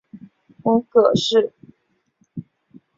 [0.63, 1.53] 母葛氏。